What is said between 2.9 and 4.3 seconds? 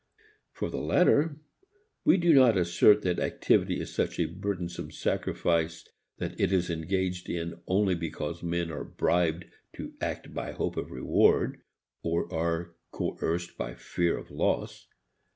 that activity is such a